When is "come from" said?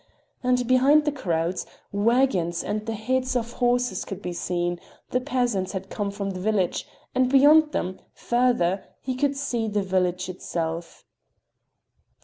5.91-6.31